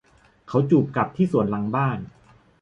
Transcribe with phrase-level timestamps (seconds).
[0.47, 1.99] เขาจูบกับที่สวนหลังบ้าน